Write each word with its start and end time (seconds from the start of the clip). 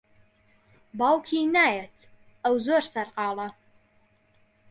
باوکی 0.97 1.39
نایەت، 1.53 1.97
ئەو 2.43 2.55
زۆر 2.65 2.83
سەرقاڵە. 2.93 3.47